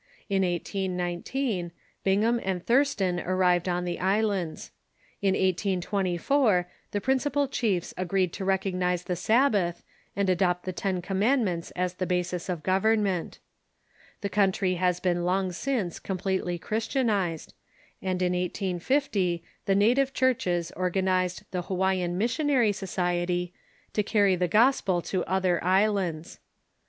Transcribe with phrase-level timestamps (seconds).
[0.29, 1.71] In 1819,
[2.03, 4.71] Bingham and Thurston arrived on the islands.
[5.21, 8.61] In 1824, the principal chiefs agreed to Sandwich Islands.
[8.61, 9.83] ,011/,,^ recognize the Sabbath,
[10.15, 13.37] and adopt the ten com mandments as the basis of government.
[14.21, 17.53] The country has been long since completely Christianized,
[18.01, 23.53] and in 1850 the native churches organized the Hawaiian Missionary Society,
[23.93, 26.39] to carry the gospel to other islands.